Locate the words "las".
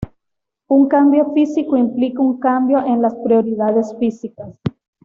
3.03-3.13